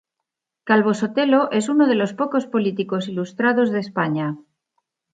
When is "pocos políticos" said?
2.15-3.07